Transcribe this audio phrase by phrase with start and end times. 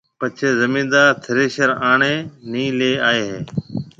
[0.19, 2.15] پڇيَ زميندار ٿريشر آݪي
[2.51, 3.39] نَي ليَ آئي هيَ۔